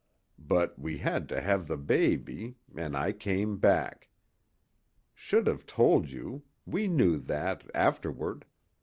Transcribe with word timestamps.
But 0.39 0.79
we 0.79 0.97
had 0.97 1.29
to 1.29 1.39
have 1.41 1.67
the 1.67 1.77
baby, 1.77 2.55
an' 2.75 2.95
I 2.95 3.11
came 3.11 3.59
back. 3.59 4.09
Should 5.13 5.45
have 5.45 5.67
told 5.67 6.09
you. 6.09 6.41
We 6.65 6.87
knew 6.87 7.19
that 7.19 7.69
afterward. 7.75 8.45